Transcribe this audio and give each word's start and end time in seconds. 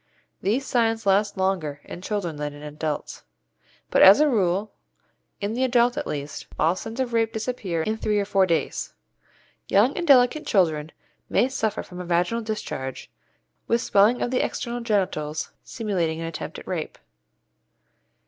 These 0.41 0.65
signs 0.65 1.05
last 1.05 1.37
longer 1.37 1.79
in 1.83 2.01
children 2.01 2.37
than 2.37 2.53
in 2.55 2.63
adults; 2.63 3.23
but 3.91 4.01
as 4.01 4.19
a 4.19 4.27
rule 4.27 4.73
in 5.39 5.53
the 5.53 5.63
adult, 5.63 5.95
at 5.95 6.07
least 6.07 6.47
all 6.57 6.75
signs 6.75 6.99
of 6.99 7.13
rape 7.13 7.31
disappear 7.33 7.83
in 7.83 7.97
three 7.97 8.17
or 8.19 8.25
four 8.25 8.47
days. 8.47 8.95
Young 9.67 9.95
and 9.95 10.07
delicate 10.07 10.47
children 10.47 10.91
may 11.29 11.47
suffer 11.49 11.83
from 11.83 11.99
a 11.99 12.03
vaginal 12.05 12.41
discharge, 12.43 13.11
with 13.67 13.79
swelling 13.79 14.23
of 14.23 14.31
the 14.31 14.43
external 14.43 14.81
genitals, 14.81 15.51
simulating 15.63 16.19
an 16.19 16.25
attempt 16.25 16.57
at 16.57 16.67
rape. 16.67 16.97